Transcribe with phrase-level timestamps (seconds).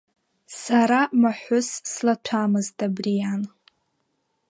[0.61, 3.43] Сара маҳәыс слаҭәамызт абри иан.